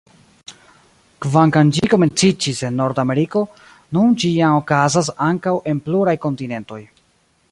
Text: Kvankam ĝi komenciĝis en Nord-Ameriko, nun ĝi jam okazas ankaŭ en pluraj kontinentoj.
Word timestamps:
Kvankam 1.25 1.67
ĝi 1.77 1.89
komenciĝis 1.93 2.61
en 2.69 2.79
Nord-Ameriko, 2.83 3.43
nun 3.97 4.17
ĝi 4.23 4.33
jam 4.39 4.57
okazas 4.63 5.13
ankaŭ 5.29 5.57
en 5.73 5.85
pluraj 5.89 6.19
kontinentoj. 6.27 6.83